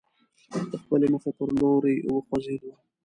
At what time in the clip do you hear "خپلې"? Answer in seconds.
0.81-1.07